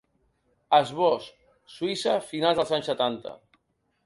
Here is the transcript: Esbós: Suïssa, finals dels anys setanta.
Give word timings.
Esbós: 0.77 1.27
Suïssa, 1.75 2.17
finals 2.33 2.63
dels 2.63 2.75
anys 2.79 2.91
setanta. 2.95 3.37